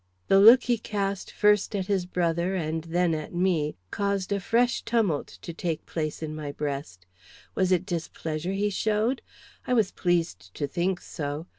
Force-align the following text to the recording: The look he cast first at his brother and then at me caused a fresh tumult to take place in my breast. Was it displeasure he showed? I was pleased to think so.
The 0.29 0.39
look 0.39 0.63
he 0.63 0.79
cast 0.79 1.29
first 1.29 1.75
at 1.75 1.85
his 1.85 2.07
brother 2.07 2.55
and 2.55 2.85
then 2.85 3.13
at 3.13 3.35
me 3.35 3.75
caused 3.91 4.31
a 4.31 4.39
fresh 4.39 4.81
tumult 4.81 5.27
to 5.43 5.53
take 5.53 5.85
place 5.85 6.23
in 6.23 6.35
my 6.35 6.51
breast. 6.51 7.05
Was 7.53 7.71
it 7.71 7.85
displeasure 7.85 8.53
he 8.53 8.71
showed? 8.71 9.21
I 9.67 9.75
was 9.75 9.91
pleased 9.91 10.55
to 10.55 10.65
think 10.65 11.01
so. 11.01 11.45